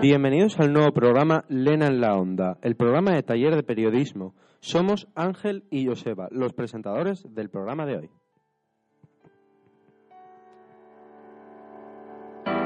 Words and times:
Bienvenidos 0.00 0.58
al 0.58 0.72
nuevo 0.72 0.92
programa 0.92 1.44
Lena 1.48 1.86
en 1.88 2.00
la 2.00 2.16
Onda, 2.16 2.56
el 2.62 2.74
programa 2.74 3.10
de 3.10 3.22
taller 3.22 3.54
de 3.54 3.62
periodismo. 3.62 4.34
Somos 4.60 5.08
Ángel 5.14 5.64
y 5.70 5.84
Joseba, 5.86 6.28
los 6.30 6.54
presentadores 6.54 7.22
del 7.34 7.50
programa 7.50 7.84
de 7.84 7.98
hoy. 7.98 8.10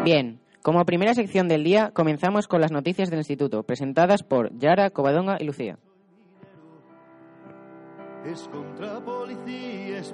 Bien, 0.04 0.38
como 0.62 0.84
primera 0.84 1.12
sección 1.14 1.48
del 1.48 1.64
día, 1.64 1.90
comenzamos 1.92 2.46
con 2.46 2.60
las 2.60 2.70
noticias 2.70 3.10
del 3.10 3.18
instituto, 3.18 3.64
presentadas 3.64 4.22
por 4.22 4.56
Yara, 4.56 4.90
Covadonga 4.90 5.36
y 5.40 5.44
Lucía. 5.44 5.80
Es 8.24 8.48
contra 8.48 9.04
policías 9.04 10.12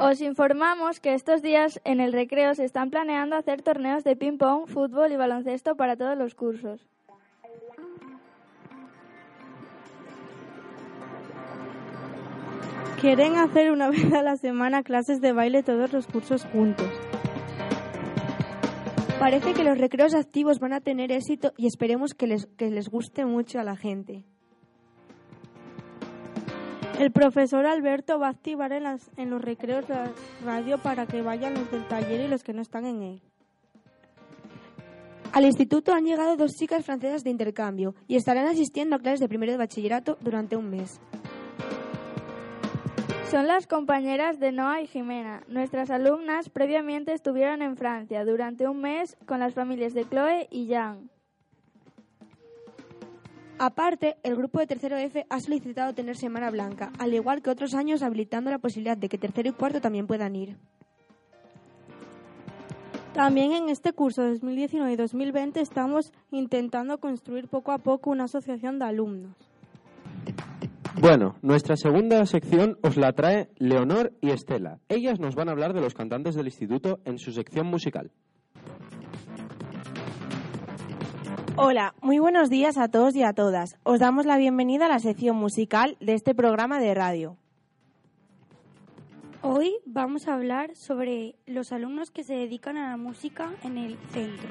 Os 0.00 0.20
informamos 0.20 1.00
que 1.00 1.14
estos 1.14 1.40
días 1.40 1.80
en 1.84 2.00
el 2.00 2.12
recreo 2.12 2.54
se 2.54 2.64
están 2.64 2.90
planeando 2.90 3.36
hacer 3.36 3.62
torneos 3.62 4.04
de 4.04 4.16
ping-pong, 4.16 4.66
fútbol 4.66 5.12
y 5.12 5.16
baloncesto 5.16 5.76
para 5.76 5.96
todos 5.96 6.18
los 6.18 6.34
cursos. 6.34 6.86
Quieren 13.00 13.36
hacer 13.36 13.70
una 13.70 13.90
vez 13.94 14.12
a 14.12 14.22
la 14.22 14.36
semana 14.36 14.82
clases 14.82 15.20
de 15.20 15.32
baile 15.32 15.62
todos 15.62 15.92
los 15.92 16.06
cursos 16.06 16.44
juntos. 16.46 16.90
Parece 19.18 19.54
que 19.54 19.64
los 19.64 19.78
recreos 19.78 20.14
activos 20.14 20.58
van 20.58 20.72
a 20.72 20.80
tener 20.80 21.12
éxito 21.12 21.52
y 21.56 21.66
esperemos 21.66 22.14
que 22.14 22.26
les, 22.26 22.46
que 22.58 22.70
les 22.70 22.88
guste 22.88 23.24
mucho 23.24 23.58
a 23.58 23.64
la 23.64 23.76
gente. 23.76 24.24
El 26.98 27.10
profesor 27.10 27.66
Alberto 27.66 28.18
va 28.18 28.28
a 28.28 28.30
activar 28.30 28.72
en, 28.72 28.84
las- 28.84 29.10
en 29.16 29.30
los 29.30 29.42
recreos 29.42 29.88
la 29.88 30.12
radio 30.44 30.78
para 30.78 31.06
que 31.06 31.22
vayan 31.22 31.54
los 31.54 31.70
del 31.70 31.86
taller 31.88 32.20
y 32.20 32.28
los 32.28 32.42
que 32.44 32.52
no 32.52 32.62
están 32.62 32.86
en 32.86 33.02
él. 33.02 33.22
Al 35.32 35.44
instituto 35.44 35.92
han 35.92 36.04
llegado 36.04 36.36
dos 36.36 36.52
chicas 36.52 36.84
francesas 36.84 37.24
de 37.24 37.30
intercambio 37.30 37.94
y 38.06 38.14
estarán 38.14 38.46
asistiendo 38.46 38.94
a 38.94 39.00
clases 39.00 39.18
de 39.20 39.28
primero 39.28 39.50
de 39.50 39.58
bachillerato 39.58 40.16
durante 40.20 40.56
un 40.56 40.70
mes. 40.70 41.00
Son 43.28 43.48
las 43.48 43.66
compañeras 43.66 44.38
de 44.38 44.52
Noa 44.52 44.80
y 44.80 44.86
Jimena. 44.86 45.42
Nuestras 45.48 45.90
alumnas 45.90 46.48
previamente 46.50 47.12
estuvieron 47.12 47.62
en 47.62 47.76
Francia 47.76 48.24
durante 48.24 48.68
un 48.68 48.80
mes 48.80 49.16
con 49.26 49.40
las 49.40 49.54
familias 49.54 49.92
de 49.92 50.04
Chloe 50.08 50.46
y 50.52 50.68
Jan. 50.72 51.10
Aparte, 53.58 54.16
el 54.22 54.36
grupo 54.36 54.58
de 54.58 54.66
tercero 54.66 54.96
F 54.96 55.26
ha 55.28 55.40
solicitado 55.40 55.94
tener 55.94 56.16
Semana 56.16 56.50
Blanca, 56.50 56.92
al 56.98 57.14
igual 57.14 57.40
que 57.40 57.50
otros 57.50 57.74
años 57.74 58.02
habilitando 58.02 58.50
la 58.50 58.58
posibilidad 58.58 58.96
de 58.96 59.08
que 59.08 59.18
tercero 59.18 59.48
y 59.48 59.52
cuarto 59.52 59.80
también 59.80 60.06
puedan 60.06 60.34
ir. 60.34 60.56
También 63.14 63.52
en 63.52 63.68
este 63.68 63.92
curso 63.92 64.24
2019 64.24 64.92
y 64.92 64.96
2020 64.96 65.60
estamos 65.60 66.12
intentando 66.32 66.98
construir 66.98 67.46
poco 67.46 67.70
a 67.70 67.78
poco 67.78 68.10
una 68.10 68.24
asociación 68.24 68.80
de 68.80 68.86
alumnos. 68.86 69.36
Bueno, 71.00 71.36
nuestra 71.40 71.76
segunda 71.76 72.26
sección 72.26 72.76
os 72.82 72.96
la 72.96 73.12
trae 73.12 73.50
Leonor 73.56 74.12
y 74.20 74.30
Estela. 74.30 74.80
Ellas 74.88 75.20
nos 75.20 75.36
van 75.36 75.48
a 75.48 75.52
hablar 75.52 75.74
de 75.74 75.80
los 75.80 75.94
cantantes 75.94 76.34
del 76.34 76.46
instituto 76.46 76.98
en 77.04 77.18
su 77.18 77.30
sección 77.30 77.68
musical. 77.68 78.10
Hola, 81.56 81.94
muy 82.02 82.18
buenos 82.18 82.50
días 82.50 82.76
a 82.78 82.88
todos 82.88 83.14
y 83.14 83.22
a 83.22 83.32
todas. 83.32 83.76
Os 83.84 84.00
damos 84.00 84.26
la 84.26 84.36
bienvenida 84.38 84.86
a 84.86 84.88
la 84.88 84.98
sección 84.98 85.36
musical 85.36 85.96
de 86.00 86.14
este 86.14 86.34
programa 86.34 86.80
de 86.80 86.94
radio. 86.94 87.36
Hoy 89.40 89.76
vamos 89.86 90.26
a 90.26 90.34
hablar 90.34 90.74
sobre 90.74 91.36
los 91.46 91.70
alumnos 91.70 92.10
que 92.10 92.24
se 92.24 92.34
dedican 92.34 92.76
a 92.76 92.90
la 92.90 92.96
música 92.96 93.52
en 93.62 93.78
el 93.78 93.96
centro. 94.10 94.48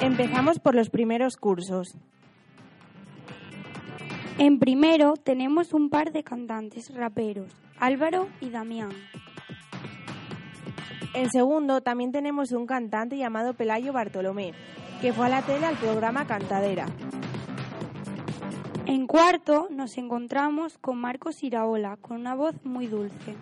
Empezamos 0.00 0.58
por 0.58 0.74
los 0.74 0.90
primeros 0.90 1.36
cursos. 1.36 1.96
En 4.38 4.58
primero 4.58 5.14
tenemos 5.14 5.72
un 5.72 5.88
par 5.88 6.10
de 6.10 6.24
cantantes 6.24 6.92
raperos, 6.92 7.52
Álvaro 7.78 8.26
y 8.40 8.50
Damián. 8.50 8.90
En 11.14 11.30
segundo 11.30 11.80
también 11.80 12.10
tenemos 12.10 12.50
un 12.50 12.66
cantante 12.66 13.16
llamado 13.16 13.54
Pelayo 13.54 13.92
Bartolomé, 13.92 14.52
que 15.00 15.12
fue 15.12 15.26
a 15.26 15.28
la 15.28 15.42
tele 15.42 15.66
al 15.66 15.76
programa 15.76 16.26
Cantadera. 16.26 16.86
En 18.86 19.06
cuarto 19.06 19.68
nos 19.70 19.98
encontramos 19.98 20.78
con 20.78 20.98
Marcos 20.98 21.42
Iraola, 21.42 21.96
con 21.96 22.18
una 22.20 22.34
voz 22.34 22.54
muy 22.64 22.86
dulce. 22.86 23.34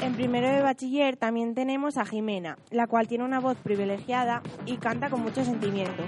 En 0.00 0.14
primero 0.14 0.48
de 0.48 0.62
bachiller 0.62 1.16
también 1.16 1.54
tenemos 1.54 1.96
a 1.96 2.04
Jimena, 2.04 2.56
la 2.70 2.86
cual 2.86 3.08
tiene 3.08 3.24
una 3.24 3.40
voz 3.40 3.56
privilegiada 3.58 4.42
y 4.66 4.76
canta 4.76 5.10
con 5.10 5.22
mucho 5.22 5.44
sentimiento. 5.44 6.04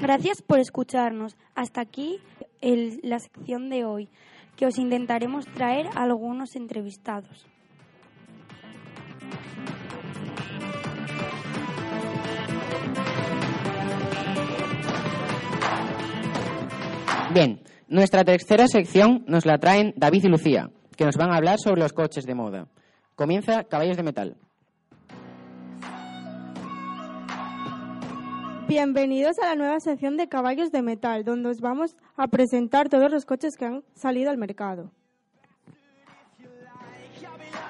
Gracias 0.00 0.42
por 0.42 0.58
escucharnos. 0.60 1.36
Hasta 1.54 1.80
aquí 1.80 2.20
el- 2.60 3.00
la 3.02 3.18
sección 3.18 3.68
de 3.70 3.84
hoy, 3.84 4.08
que 4.56 4.66
os 4.66 4.78
intentaremos 4.78 5.46
traer 5.46 5.88
algunos 5.94 6.56
entrevistados. 6.56 7.46
Bien, 17.32 17.60
nuestra 17.86 18.24
tercera 18.24 18.66
sección 18.66 19.24
nos 19.28 19.46
la 19.46 19.58
traen 19.58 19.94
David 19.96 20.24
y 20.24 20.28
Lucía, 20.28 20.70
que 20.96 21.04
nos 21.04 21.16
van 21.16 21.30
a 21.30 21.36
hablar 21.36 21.60
sobre 21.60 21.80
los 21.80 21.92
coches 21.92 22.24
de 22.24 22.34
moda. 22.34 22.66
Comienza 23.14 23.62
Caballos 23.62 23.96
de 23.96 24.02
Metal. 24.02 24.36
Bienvenidos 28.66 29.38
a 29.38 29.46
la 29.46 29.54
nueva 29.54 29.78
sección 29.78 30.16
de 30.16 30.28
Caballos 30.28 30.72
de 30.72 30.82
Metal, 30.82 31.22
donde 31.24 31.50
os 31.50 31.60
vamos 31.60 31.96
a 32.16 32.26
presentar 32.26 32.88
todos 32.88 33.12
los 33.12 33.24
coches 33.24 33.56
que 33.56 33.64
han 33.64 33.84
salido 33.94 34.30
al 34.30 34.36
mercado. 34.36 34.90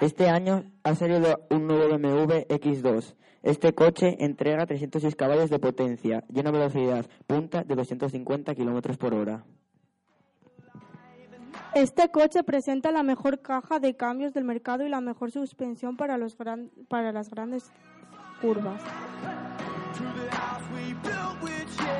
Este 0.00 0.30
año 0.30 0.64
ha 0.84 0.94
salido 0.94 1.38
un 1.50 1.66
nuevo 1.66 1.98
BMW 1.98 2.46
X2. 2.48 3.14
Este 3.42 3.72
coche 3.74 4.16
entrega 4.22 4.66
306 4.66 5.16
caballos 5.16 5.48
de 5.50 5.58
potencia 5.58 6.24
y 6.28 6.40
una 6.40 6.50
velocidad 6.50 7.06
punta 7.26 7.64
de 7.64 7.74
250 7.74 8.54
kilómetros 8.54 8.98
por 8.98 9.14
hora. 9.14 9.44
Este 11.74 12.10
coche 12.10 12.42
presenta 12.42 12.90
la 12.92 13.02
mejor 13.02 13.40
caja 13.40 13.78
de 13.78 13.96
cambios 13.96 14.34
del 14.34 14.44
mercado 14.44 14.84
y 14.84 14.88
la 14.88 15.00
mejor 15.00 15.30
suspensión 15.30 15.96
para, 15.96 16.18
los 16.18 16.36
gran- 16.36 16.70
para 16.88 17.12
las 17.12 17.30
grandes 17.30 17.70
curvas. 18.42 18.82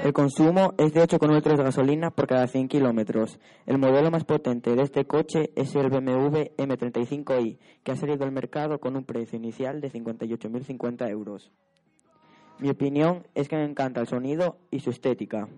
El 0.03 0.15
consumo 0.15 0.73
es 0.79 0.95
de 0.95 1.03
8,1 1.03 1.35
litros 1.35 1.59
de 1.59 1.65
gasolina 1.65 2.11
por 2.11 2.27
cada 2.27 2.47
100 2.47 2.69
kilómetros. 2.69 3.39
El 3.67 3.77
modelo 3.77 4.11
más 4.11 4.25
potente 4.25 4.75
de 4.75 4.83
este 4.83 5.05
coche 5.05 5.53
es 5.57 5.75
el 5.77 5.91
BMW 5.91 6.55
M35i, 6.57 7.59
que 7.83 7.93
ha 7.93 7.97
salido 7.97 8.25
al 8.25 8.33
mercado 8.33 8.81
con 8.81 8.97
un 8.97 9.05
precio 9.05 9.37
inicial 9.37 9.83
de 9.83 9.93
58.050 9.93 11.11
euros. 11.11 11.53
Mi 12.61 12.71
opinión 12.71 13.27
es 13.35 13.49
que 13.49 13.57
me 13.57 13.65
encanta 13.65 14.01
el 14.01 14.07
sonido 14.07 14.57
y 14.71 14.81
su 14.81 14.89
estética. 14.89 15.49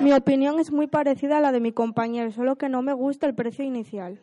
Mi 0.00 0.12
opinión 0.12 0.58
es 0.58 0.72
muy 0.72 0.88
parecida 0.88 1.38
a 1.38 1.40
la 1.40 1.52
de 1.52 1.60
mi 1.60 1.72
compañero, 1.72 2.32
solo 2.32 2.56
que 2.56 2.68
no 2.68 2.82
me 2.82 2.92
gusta 2.94 3.26
el 3.26 3.34
precio 3.34 3.64
inicial. 3.64 4.20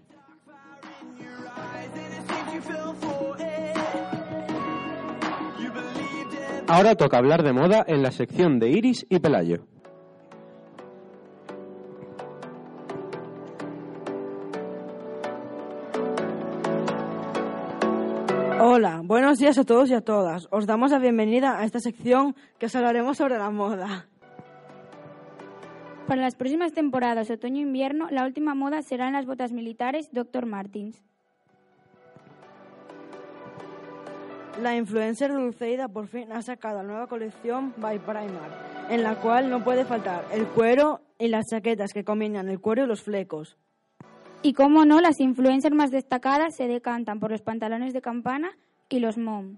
Ahora 6.75 6.95
toca 6.95 7.19
hablar 7.19 7.43
de 7.43 7.53
moda 7.53 7.85
en 7.87 8.01
la 8.01 8.09
sección 8.09 8.57
de 8.57 8.71
Iris 8.71 9.05
y 9.07 9.19
Pelayo. 9.19 9.67
Hola, 18.59 19.01
buenos 19.03 19.37
días 19.37 19.59
a 19.59 19.63
todos 19.65 19.91
y 19.91 19.93
a 19.93 20.01
todas. 20.01 20.47
Os 20.49 20.65
damos 20.65 20.89
la 20.89 20.97
bienvenida 20.97 21.59
a 21.59 21.63
esta 21.63 21.79
sección 21.79 22.35
que 22.57 22.65
os 22.65 22.75
hablaremos 22.75 23.17
sobre 23.17 23.37
la 23.37 23.51
moda. 23.51 24.07
Para 26.07 26.23
las 26.23 26.33
próximas 26.33 26.73
temporadas 26.73 27.29
otoño-invierno, 27.29 28.07
la 28.09 28.25
última 28.25 28.55
moda 28.55 28.81
serán 28.81 29.13
las 29.13 29.27
botas 29.27 29.51
militares 29.51 30.09
Dr. 30.11 30.47
Martins. 30.47 31.03
La 34.61 34.75
influencer 34.77 35.33
Dulceida 35.33 35.87
por 35.87 36.07
fin 36.07 36.31
ha 36.31 36.41
sacado 36.41 36.77
la 36.77 36.83
nueva 36.83 37.07
colección 37.07 37.73
by 37.77 37.97
Primark, 37.99 38.89
en 38.89 39.01
la 39.01 39.15
cual 39.15 39.49
no 39.49 39.63
puede 39.63 39.83
faltar 39.83 40.25
el 40.31 40.45
cuero 40.45 41.01
y 41.17 41.27
las 41.27 41.45
chaquetas 41.49 41.91
que 41.91 42.03
combinan 42.03 42.47
el 42.49 42.59
cuero 42.59 42.83
y 42.83 42.87
los 42.87 43.01
flecos. 43.01 43.57
Y 44.43 44.53
como 44.53 44.85
no, 44.85 45.01
las 45.01 45.19
influencers 45.19 45.75
más 45.75 45.89
destacadas 45.89 46.55
se 46.55 46.67
decantan 46.67 47.19
por 47.19 47.31
los 47.31 47.41
pantalones 47.41 47.93
de 47.93 48.01
campana 48.01 48.51
y 48.89 48.99
los 48.99 49.17
mom. 49.17 49.57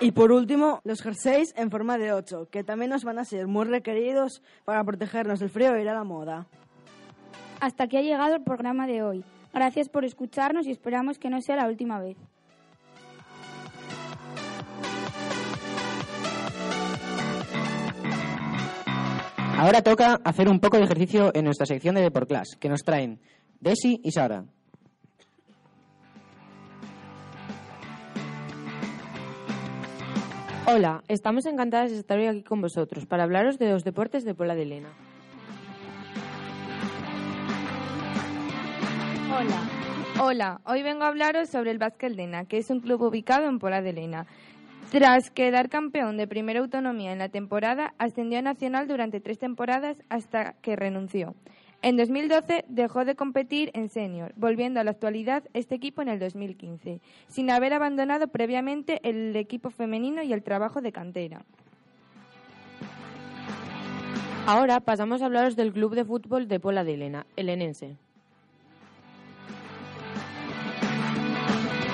Y 0.00 0.10
por 0.10 0.32
último, 0.32 0.80
los 0.82 1.00
jerseys 1.00 1.54
en 1.56 1.70
forma 1.70 1.96
de 1.96 2.12
8, 2.12 2.48
que 2.50 2.64
también 2.64 2.90
nos 2.90 3.04
van 3.04 3.20
a 3.20 3.24
ser 3.24 3.46
muy 3.46 3.66
requeridos 3.66 4.42
para 4.64 4.82
protegernos 4.82 5.38
del 5.38 5.48
frío 5.48 5.74
e 5.76 5.82
ir 5.82 5.88
a 5.88 5.94
la 5.94 6.02
moda. 6.02 6.48
Hasta 7.60 7.84
aquí 7.84 7.98
ha 7.98 8.02
llegado 8.02 8.34
el 8.34 8.42
programa 8.42 8.88
de 8.88 9.04
hoy. 9.04 9.24
Gracias 9.54 9.88
por 9.88 10.04
escucharnos 10.04 10.66
y 10.66 10.72
esperamos 10.72 11.18
que 11.18 11.30
no 11.30 11.40
sea 11.40 11.54
la 11.54 11.68
última 11.68 12.00
vez. 12.00 12.16
Ahora 19.62 19.80
toca 19.80 20.18
hacer 20.24 20.48
un 20.48 20.58
poco 20.58 20.76
de 20.76 20.82
ejercicio 20.82 21.30
en 21.36 21.44
nuestra 21.44 21.66
sección 21.66 21.94
de 21.94 22.00
Deport 22.00 22.26
Class, 22.26 22.56
que 22.58 22.68
nos 22.68 22.82
traen 22.82 23.20
Desi 23.60 24.00
y 24.02 24.10
Sara. 24.10 24.44
Hola, 30.66 31.04
estamos 31.06 31.46
encantadas 31.46 31.92
de 31.92 32.00
estar 32.00 32.18
hoy 32.18 32.26
aquí 32.26 32.42
con 32.42 32.60
vosotros 32.60 33.06
para 33.06 33.22
hablaros 33.22 33.56
de 33.60 33.70
los 33.70 33.84
deportes 33.84 34.24
de 34.24 34.34
Pola 34.34 34.56
de 34.56 34.64
Lena. 34.64 34.88
Hola. 39.30 39.82
Hola, 40.20 40.60
hoy 40.64 40.82
vengo 40.82 41.04
a 41.04 41.08
hablaros 41.08 41.48
sobre 41.50 41.70
el 41.70 41.78
Básquet 41.78 42.12
Lena, 42.16 42.46
que 42.46 42.58
es 42.58 42.68
un 42.68 42.80
club 42.80 43.00
ubicado 43.02 43.48
en 43.48 43.60
Pola 43.60 43.80
de 43.80 43.92
Lena. 43.92 44.26
Tras 44.92 45.30
quedar 45.30 45.70
campeón 45.70 46.18
de 46.18 46.26
primera 46.26 46.60
autonomía 46.60 47.12
en 47.12 47.18
la 47.18 47.30
temporada, 47.30 47.94
ascendió 47.96 48.40
a 48.40 48.42
Nacional 48.42 48.86
durante 48.86 49.20
tres 49.20 49.38
temporadas 49.38 49.96
hasta 50.10 50.52
que 50.60 50.76
renunció. 50.76 51.34
En 51.80 51.96
2012 51.96 52.66
dejó 52.68 53.06
de 53.06 53.14
competir 53.14 53.70
en 53.72 53.88
senior, 53.88 54.34
volviendo 54.36 54.80
a 54.80 54.84
la 54.84 54.90
actualidad 54.90 55.44
este 55.54 55.76
equipo 55.76 56.02
en 56.02 56.08
el 56.08 56.18
2015, 56.18 57.00
sin 57.26 57.50
haber 57.50 57.72
abandonado 57.72 58.28
previamente 58.28 59.00
el 59.02 59.34
equipo 59.34 59.70
femenino 59.70 60.22
y 60.22 60.34
el 60.34 60.42
trabajo 60.42 60.82
de 60.82 60.92
cantera. 60.92 61.42
Ahora 64.46 64.80
pasamos 64.80 65.22
a 65.22 65.24
hablaros 65.24 65.56
del 65.56 65.72
club 65.72 65.94
de 65.94 66.04
fútbol 66.04 66.48
de 66.48 66.60
Pola 66.60 66.84
de 66.84 66.92
Elena, 66.92 67.26
el 67.36 67.48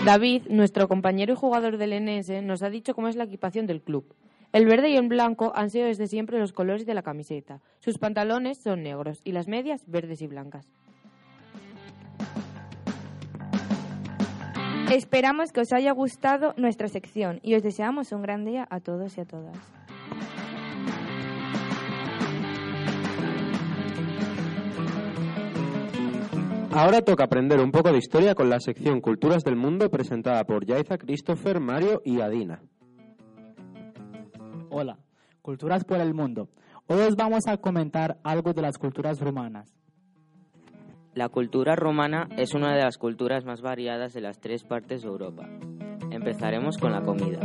David, 0.09 0.45
nuestro 0.49 0.89
compañero 0.89 1.35
y 1.35 1.37
jugador 1.37 1.77
del 1.77 1.93
Enense, 1.93 2.41
nos 2.41 2.63
ha 2.63 2.71
dicho 2.71 2.95
cómo 2.95 3.09
es 3.09 3.17
la 3.17 3.25
equipación 3.25 3.67
del 3.67 3.83
club. 3.83 4.15
El 4.55 4.65
verde 4.65 4.89
y 4.89 4.97
el 4.97 5.07
blanco 5.07 5.53
han 5.55 5.69
sido 5.69 5.85
desde 5.85 6.07
siempre 6.07 6.39
los 6.39 6.55
colores 6.55 6.87
de 6.87 6.95
la 6.95 7.03
camiseta. 7.03 7.61
Sus 7.81 7.99
pantalones 7.99 8.57
son 8.57 8.83
negros 8.83 9.21
y 9.23 9.33
las 9.33 9.49
medias 9.49 9.85
verdes 9.87 10.23
y 10.23 10.27
blancas. 10.27 10.67
Esperamos 14.91 15.53
que 15.53 15.61
os 15.61 15.75
haya 15.75 15.93
gustado 15.93 16.55
nuestra 16.57 16.89
sección 16.89 17.41
y 17.43 17.55
os 17.57 17.63
deseamos 17.63 18.11
un 18.13 18.23
gran 18.23 18.47
día 18.47 18.67
a 18.71 18.81
todos 18.81 19.19
y 19.19 19.21
a 19.21 19.27
todas. 19.27 19.59
Ahora 26.79 27.03
toca 27.03 27.25
aprender 27.25 27.59
un 27.59 27.73
poco 27.73 27.91
de 27.91 27.99
historia 27.99 28.37
con 28.37 28.49
la 28.49 28.61
sección 28.61 29.01
Culturas 29.01 29.43
del 29.43 29.57
Mundo 29.57 29.91
presentada 29.91 30.45
por 30.45 30.65
Yaiza, 30.65 30.97
Christopher, 30.97 31.59
Mario 31.59 32.03
y 32.05 32.21
Adina. 32.21 32.63
Hola, 34.71 34.97
Culturas 35.43 35.85
por 35.85 35.99
el 35.99 36.15
Mundo. 36.15 36.51
Hoy 36.87 37.01
os 37.01 37.17
vamos 37.17 37.49
a 37.49 37.57
comentar 37.57 38.19
algo 38.23 38.53
de 38.53 38.63
las 38.63 38.79
culturas 38.79 39.19
rumanas. 39.19 39.75
La 41.15 41.29
cultura 41.31 41.75
romana 41.75 42.29
es 42.37 42.55
una 42.55 42.73
de 42.77 42.85
las 42.85 42.97
culturas 42.97 43.45
más 43.45 43.61
variadas 43.61 44.13
de 44.13 44.21
las 44.21 44.39
tres 44.39 44.63
partes 44.63 45.03
de 45.03 45.09
Europa. 45.09 45.49
Empezaremos 46.13 46.79
con 46.79 46.93
la 46.93 47.03
comida. 47.03 47.41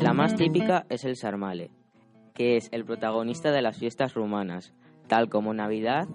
La 0.00 0.12
más 0.12 0.36
típica 0.36 0.86
es 0.90 1.02
el 1.02 1.16
sarmale, 1.16 1.72
que 2.34 2.56
es 2.56 2.68
el 2.70 2.84
protagonista 2.84 3.50
de 3.50 3.62
las 3.62 3.78
fiestas 3.78 4.14
rumanas, 4.14 4.72
tal 5.08 5.28
como 5.28 5.52
Navidad 5.54 6.06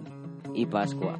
y 0.54 0.64
Pascua. 0.64 1.18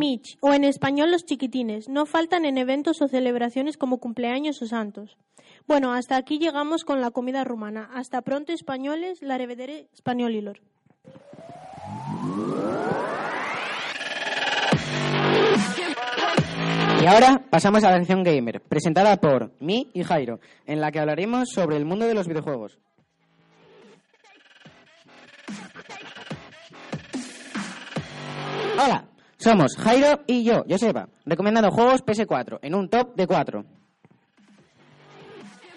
Mitch, 0.00 0.38
o 0.40 0.54
en 0.54 0.64
español 0.64 1.10
los 1.10 1.26
chiquitines, 1.26 1.90
no 1.90 2.06
faltan 2.06 2.46
en 2.46 2.56
eventos 2.56 3.02
o 3.02 3.08
celebraciones 3.08 3.76
como 3.76 3.98
cumpleaños 3.98 4.62
o 4.62 4.66
santos. 4.66 5.18
Bueno, 5.68 5.92
hasta 5.92 6.16
aquí 6.16 6.38
llegamos 6.38 6.84
con 6.84 7.02
la 7.02 7.10
comida 7.10 7.44
rumana. 7.44 7.90
Hasta 7.92 8.22
pronto, 8.22 8.50
españoles, 8.54 9.20
la 9.20 9.36
revedere 9.36 9.88
español 9.92 10.34
y 10.34 10.40
lor. 10.40 10.60
Y 17.02 17.06
ahora 17.06 17.42
pasamos 17.50 17.84
a 17.84 17.90
la 17.90 17.98
sección 17.98 18.22
gamer, 18.22 18.62
presentada 18.62 19.18
por 19.18 19.52
mí 19.60 19.90
y 19.92 20.02
Jairo, 20.02 20.40
en 20.64 20.80
la 20.80 20.90
que 20.90 21.00
hablaremos 21.00 21.50
sobre 21.50 21.76
el 21.76 21.84
mundo 21.84 22.06
de 22.06 22.14
los 22.14 22.26
videojuegos. 22.26 22.78
Hola, 28.82 29.04
somos 29.40 29.74
Jairo 29.76 30.20
y 30.26 30.44
yo, 30.44 30.64
Joseba, 30.68 31.08
recomendando 31.24 31.70
juegos 31.70 32.04
PS4 32.04 32.58
en 32.60 32.74
un 32.74 32.90
top 32.90 33.14
de 33.16 33.26
4. 33.26 33.64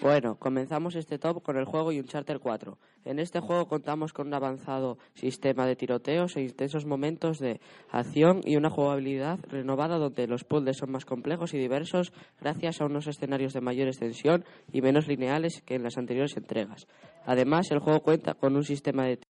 Bueno, 0.02 0.34
comenzamos 0.38 0.96
este 0.96 1.18
top 1.18 1.42
con 1.42 1.56
el 1.56 1.64
juego 1.64 1.88
Uncharted 1.88 2.38
4. 2.38 2.76
En 3.06 3.18
este 3.18 3.40
juego 3.40 3.66
contamos 3.66 4.12
con 4.12 4.26
un 4.26 4.34
avanzado 4.34 4.98
sistema 5.14 5.64
de 5.64 5.76
tiroteos 5.76 6.36
e 6.36 6.42
intensos 6.42 6.84
momentos 6.84 7.38
de 7.38 7.58
acción 7.90 8.42
y 8.44 8.56
una 8.56 8.68
jugabilidad 8.68 9.38
renovada 9.48 9.96
donde 9.96 10.26
los 10.26 10.44
puzzles 10.44 10.76
son 10.76 10.90
más 10.90 11.06
complejos 11.06 11.54
y 11.54 11.58
diversos 11.58 12.12
gracias 12.38 12.82
a 12.82 12.84
unos 12.84 13.06
escenarios 13.06 13.54
de 13.54 13.62
mayor 13.62 13.88
extensión 13.88 14.44
y 14.70 14.82
menos 14.82 15.08
lineales 15.08 15.62
que 15.64 15.76
en 15.76 15.84
las 15.84 15.96
anteriores 15.96 16.36
entregas. 16.36 16.86
Además, 17.24 17.70
el 17.70 17.78
juego 17.78 18.00
cuenta 18.00 18.34
con 18.34 18.56
un 18.56 18.64
sistema 18.64 19.06
de, 19.06 19.20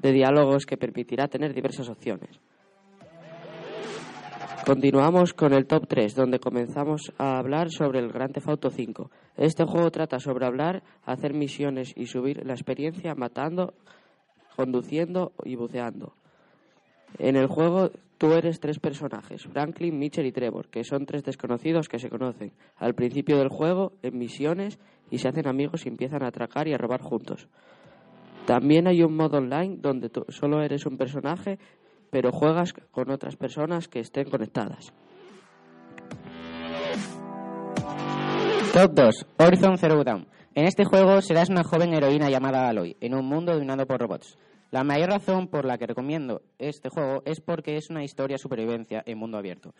de 0.00 0.12
diálogos 0.12 0.66
que 0.66 0.76
permitirá 0.76 1.28
tener 1.28 1.54
diversas 1.54 1.88
opciones. 1.88 2.38
Continuamos 4.70 5.34
con 5.34 5.52
el 5.52 5.66
top 5.66 5.88
3, 5.88 6.14
donde 6.14 6.38
comenzamos 6.38 7.12
a 7.18 7.38
hablar 7.38 7.72
sobre 7.72 7.98
el 7.98 8.12
Grand 8.12 8.32
Theft 8.32 8.50
Auto 8.50 8.70
5. 8.70 9.10
Este 9.36 9.64
juego 9.64 9.90
trata 9.90 10.20
sobre 10.20 10.46
hablar, 10.46 10.84
hacer 11.02 11.34
misiones 11.34 11.92
y 11.96 12.06
subir 12.06 12.46
la 12.46 12.52
experiencia 12.52 13.16
matando, 13.16 13.74
conduciendo 14.54 15.32
y 15.44 15.56
buceando. 15.56 16.14
En 17.18 17.34
el 17.34 17.48
juego 17.48 17.90
tú 18.16 18.32
eres 18.34 18.60
tres 18.60 18.78
personajes, 18.78 19.42
Franklin, 19.42 19.98
Mitchell 19.98 20.26
y 20.26 20.30
Trevor, 20.30 20.68
que 20.68 20.84
son 20.84 21.04
tres 21.04 21.24
desconocidos 21.24 21.88
que 21.88 21.98
se 21.98 22.08
conocen 22.08 22.52
al 22.76 22.94
principio 22.94 23.38
del 23.38 23.48
juego 23.48 23.94
en 24.02 24.18
misiones 24.18 24.78
y 25.10 25.18
se 25.18 25.26
hacen 25.26 25.48
amigos 25.48 25.84
y 25.84 25.88
empiezan 25.88 26.22
a 26.22 26.28
atracar 26.28 26.68
y 26.68 26.74
a 26.74 26.78
robar 26.78 27.00
juntos. 27.00 27.48
También 28.46 28.86
hay 28.86 29.02
un 29.02 29.16
modo 29.16 29.38
online 29.38 29.78
donde 29.80 30.10
tú 30.10 30.24
solo 30.28 30.62
eres 30.62 30.86
un 30.86 30.96
personaje 30.96 31.58
pero 32.10 32.32
juegas 32.32 32.72
con 32.90 33.10
otras 33.10 33.36
personas 33.36 33.88
que 33.88 34.00
estén 34.00 34.28
conectadas. 34.28 34.92
Top 38.72 38.92
2. 38.94 39.26
Horizon 39.38 39.78
Zero 39.78 40.04
Dawn. 40.04 40.28
En 40.54 40.64
este 40.64 40.84
juego 40.84 41.20
serás 41.22 41.48
una 41.48 41.64
joven 41.64 41.94
heroína 41.94 42.30
llamada 42.30 42.68
Aloy, 42.68 42.96
en 43.00 43.14
un 43.14 43.24
mundo 43.24 43.52
dominado 43.52 43.86
por 43.86 44.00
robots. 44.00 44.38
La 44.70 44.84
mayor 44.84 45.10
razón 45.10 45.48
por 45.48 45.64
la 45.64 45.78
que 45.78 45.86
recomiendo 45.86 46.42
este 46.58 46.88
juego 46.88 47.22
es 47.24 47.40
porque 47.40 47.76
es 47.76 47.90
una 47.90 48.04
historia 48.04 48.34
de 48.34 48.42
supervivencia 48.42 49.02
en 49.04 49.18
mundo 49.18 49.38
abierto. 49.38 49.74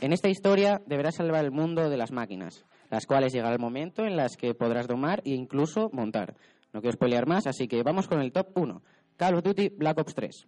En 0.00 0.14
esta 0.14 0.30
historia 0.30 0.80
deberás 0.86 1.16
salvar 1.16 1.44
el 1.44 1.50
mundo 1.50 1.90
de 1.90 1.98
las 1.98 2.12
máquinas, 2.12 2.64
las 2.90 3.06
cuales 3.06 3.34
llegará 3.34 3.52
el 3.52 3.60
momento 3.60 4.06
en 4.06 4.16
las 4.16 4.36
que 4.38 4.54
podrás 4.54 4.86
domar 4.86 5.20
e 5.26 5.30
incluso 5.30 5.90
montar. 5.92 6.34
No 6.72 6.80
quiero 6.80 6.94
spoilear 6.94 7.26
más, 7.26 7.46
así 7.46 7.68
que 7.68 7.82
vamos 7.82 8.08
con 8.08 8.20
el 8.20 8.32
top 8.32 8.56
1. 8.56 8.82
Call 9.16 9.34
of 9.34 9.42
Duty 9.42 9.68
Black 9.76 9.98
Ops 9.98 10.14
3. 10.14 10.46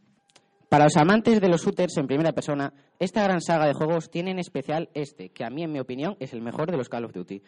Para 0.73 0.85
los 0.85 0.97
amantes 0.97 1.39
de 1.39 1.51
los 1.51 1.63
shooters 1.63 1.99
en 1.99 2.07
primera 2.07 2.33
persona, 2.33 2.73
esta 2.99 3.23
gran 3.23 3.43
saga 3.43 3.67
de 3.67 3.75
juegos 3.75 4.11
tiene 4.11 4.31
en 4.31 4.39
especial 4.39 4.89
este, 4.95 5.29
que 5.29 5.45
a 5.45 5.51
mí, 5.51 5.63
en 5.63 5.71
mi 5.71 5.79
opinión, 5.79 6.17
es 6.19 6.33
el 6.33 6.41
mejor 6.41 6.71
de 6.71 6.79
los 6.79 6.89
Call 6.89 7.05
of 7.05 7.13
Duty. 7.13 7.43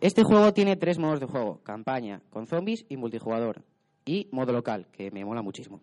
Este 0.00 0.22
juego 0.22 0.52
tiene 0.52 0.76
tres 0.76 0.96
modos 0.96 1.18
de 1.18 1.26
juego, 1.26 1.60
campaña, 1.64 2.22
con 2.30 2.46
zombies 2.46 2.86
y 2.88 2.96
multijugador, 2.96 3.64
y 4.04 4.28
modo 4.30 4.52
local, 4.52 4.86
que 4.92 5.10
me 5.10 5.24
mola 5.24 5.42
muchísimo. 5.42 5.80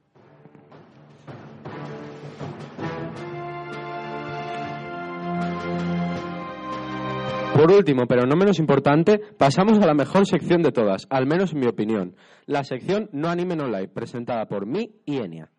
Por 7.54 7.70
último, 7.70 8.06
pero 8.08 8.26
no 8.26 8.38
menos 8.38 8.60
importante, 8.60 9.20
pasamos 9.38 9.78
a 9.80 9.86
la 9.86 9.94
mejor 9.94 10.26
sección 10.26 10.62
de 10.62 10.72
todas, 10.72 11.06
al 11.10 11.28
menos 11.28 11.52
en 11.52 11.60
mi 11.60 11.68
opinión, 11.68 12.16
la 12.46 12.64
sección 12.64 13.10
No 13.12 13.28
Anime 13.28 13.58
No 13.58 13.68
Live, 13.68 13.90
presentada 13.90 14.46
por 14.46 14.66
mí 14.66 15.02
y 15.04 15.18
Enia. 15.18 15.52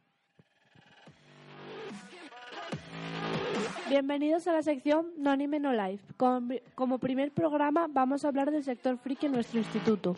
Bienvenidos 3.89 4.47
a 4.47 4.53
la 4.53 4.61
sección 4.61 5.07
No 5.17 5.31
Anime 5.31 5.61
No 5.61 5.73
Life. 5.73 6.05
Como, 6.19 6.55
como 6.75 6.99
primer 6.99 7.33
programa 7.33 7.87
vamos 7.89 8.23
a 8.23 8.29
hablar 8.29 8.51
del 8.51 8.63
sector 8.63 8.99
friki 8.99 9.27
en 9.27 9.33
nuestro 9.33 9.59
instituto. 9.59 10.17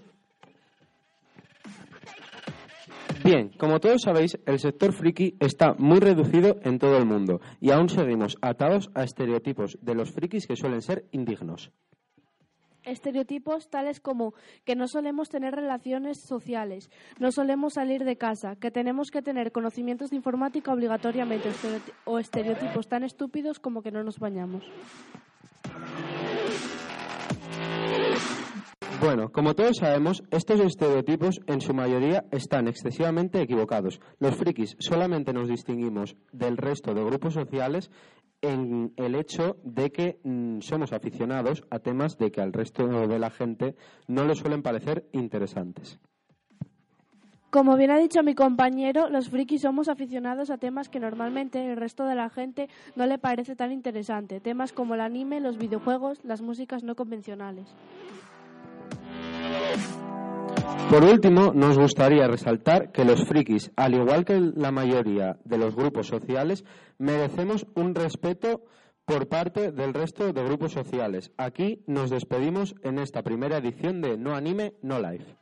Bien, 3.23 3.51
como 3.59 3.79
todos 3.79 4.03
sabéis, 4.03 4.37
el 4.45 4.59
sector 4.59 4.93
friki 4.93 5.37
está 5.39 5.75
muy 5.79 6.01
reducido 6.01 6.59
en 6.63 6.81
todo 6.81 6.97
el 6.97 7.07
mundo 7.07 7.41
y 7.61 7.71
aún 7.71 7.89
seguimos 7.89 8.37
atados 8.41 8.91
a 8.95 9.05
estereotipos 9.05 9.79
de 9.81 9.95
los 9.95 10.11
frikis 10.11 10.49
que 10.49 10.57
suelen 10.57 10.83
ser 10.83 11.05
indignos. 11.13 11.71
Estereotipos 12.85 13.69
tales 13.69 14.01
como 14.01 14.35
que 14.65 14.77
no 14.77 14.89
solemos 14.89 15.29
tener 15.29 15.55
relaciones 15.55 16.21
sociales, 16.21 16.91
no 17.19 17.33
solemos 17.33 17.75
salir 17.75 18.05
de 18.05 18.17
casa, 18.17 18.57
que 18.57 18.71
tenemos 18.71 19.11
que 19.11 19.23
tener 19.23 19.53
conocimientos 19.53 20.11
de 20.11 20.17
informática 20.17 20.73
obligatoriamente 20.73 21.51
o 22.05 22.19
estereotipos 22.19 22.89
tan 22.89 23.05
estúpidos 23.05 23.59
como 23.59 23.83
que 23.83 23.91
no 23.91 24.03
nos 24.03 24.19
bañamos. 24.19 24.65
Bueno, 29.01 29.33
como 29.33 29.55
todos 29.55 29.79
sabemos, 29.79 30.23
estos 30.31 30.61
estereotipos 30.61 31.41
en 31.47 31.63
su 31.63 31.73
mayoría 31.73 32.27
están 32.31 32.69
excesivamente 32.69 33.41
equivocados. 33.41 33.99
Los 34.19 34.37
frikis 34.37 34.77
solamente 34.79 35.33
nos 35.33 35.49
distinguimos 35.49 36.17
del 36.33 36.59
resto 36.59 36.93
de 36.93 37.03
grupos 37.03 37.33
sociales 37.33 37.91
en 38.43 38.93
el 38.97 39.15
hecho 39.15 39.57
de 39.65 39.91
que 39.91 40.21
mm, 40.23 40.61
somos 40.61 40.93
aficionados 40.93 41.65
a 41.71 41.79
temas 41.79 42.19
de 42.19 42.31
que 42.31 42.43
al 42.43 42.53
resto 42.53 42.87
de 42.87 43.19
la 43.19 43.31
gente 43.31 43.75
no 44.07 44.27
les 44.27 44.39
suelen 44.39 44.63
parecer 44.63 45.07
interesantes. 45.13 45.99
Como 47.49 47.77
bien 47.77 47.91
ha 47.91 47.99
dicho 47.99 48.23
mi 48.23 48.35
compañero, 48.35 49.09
los 49.09 49.31
frikis 49.31 49.63
somos 49.63 49.89
aficionados 49.89 50.51
a 50.51 50.59
temas 50.59 50.91
que 50.91 51.01
normalmente 51.01 51.67
el 51.67 51.77
resto 51.77 52.05
de 52.05 52.15
la 52.15 52.29
gente 52.29 52.69
no 52.97 53.07
le 53.07 53.19
parece 53.19 53.57
tan 53.57 53.73
interesante, 53.73 54.41
temas 54.41 54.73
como 54.73 54.95
el 54.95 55.01
anime, 55.01 55.41
los 55.41 55.57
videojuegos, 55.57 56.21
las 56.23 56.43
músicas 56.43 56.85
no 56.85 56.95
convencionales. 56.95 57.75
Por 60.91 61.05
último, 61.05 61.53
nos 61.55 61.79
gustaría 61.79 62.27
resaltar 62.27 62.91
que 62.91 63.05
los 63.05 63.25
frikis, 63.25 63.71
al 63.77 63.95
igual 63.95 64.25
que 64.25 64.41
la 64.41 64.73
mayoría 64.73 65.39
de 65.45 65.57
los 65.57 65.77
grupos 65.77 66.09
sociales, 66.09 66.65
merecemos 66.99 67.65
un 67.77 67.95
respeto 67.95 68.63
por 69.05 69.29
parte 69.29 69.71
del 69.71 69.95
resto 69.95 70.33
de 70.33 70.45
grupos 70.45 70.73
sociales. 70.73 71.31
Aquí 71.37 71.85
nos 71.87 72.11
despedimos 72.11 72.75
en 72.83 72.99
esta 72.99 73.23
primera 73.23 73.59
edición 73.59 74.01
de 74.01 74.17
No 74.19 74.35
Anime, 74.35 74.75
No 74.83 75.01
Life. 75.01 75.37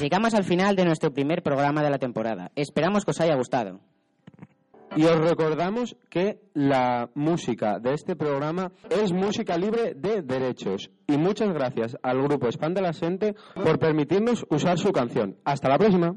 Llegamos 0.00 0.34
al 0.34 0.44
final 0.44 0.76
de 0.76 0.84
nuestro 0.84 1.14
primer 1.14 1.42
programa 1.42 1.82
de 1.82 1.88
la 1.88 1.98
temporada. 1.98 2.52
Esperamos 2.54 3.06
que 3.06 3.12
os 3.12 3.20
haya 3.20 3.34
gustado. 3.36 3.80
Y 4.96 5.04
os 5.04 5.18
recordamos 5.18 5.94
que 6.08 6.40
la 6.54 7.10
música 7.14 7.78
de 7.78 7.92
este 7.92 8.16
programa 8.16 8.72
es 8.88 9.12
música 9.12 9.58
libre 9.58 9.92
de 9.94 10.22
derechos. 10.22 10.90
Y 11.06 11.18
muchas 11.18 11.52
gracias 11.52 11.98
al 12.02 12.22
grupo 12.22 12.50
Spandala 12.50 12.94
Sente 12.94 13.34
por 13.54 13.78
permitirnos 13.78 14.46
usar 14.48 14.78
su 14.78 14.92
canción. 14.92 15.36
Hasta 15.44 15.68
la 15.68 15.76
próxima. 15.76 16.16